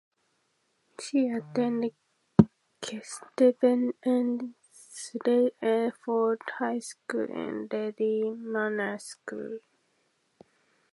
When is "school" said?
6.79-7.27, 9.03-9.59